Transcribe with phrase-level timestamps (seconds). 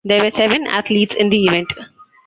[0.03, 1.71] There were seven athletes in the event.